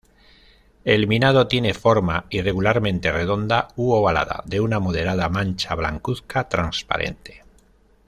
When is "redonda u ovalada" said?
3.11-4.41